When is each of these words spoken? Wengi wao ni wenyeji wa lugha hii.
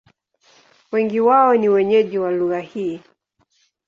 Wengi 0.91 1.19
wao 1.19 1.55
ni 1.55 1.69
wenyeji 1.69 2.17
wa 2.17 2.31
lugha 2.31 2.59
hii. 2.59 3.01